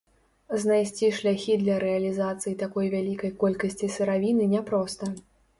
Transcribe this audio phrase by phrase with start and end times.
[0.61, 5.13] Знайсці шляхі для рэалізацыі такой вялікай колькасці сыравіны няпроста.